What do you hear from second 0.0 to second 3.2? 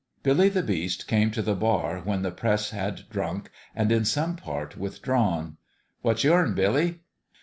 Billy the Beast came to the bar when the press had